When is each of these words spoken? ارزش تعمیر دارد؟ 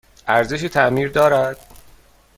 ارزش 0.27 0.61
تعمیر 0.63 1.09
دارد؟ 1.09 1.57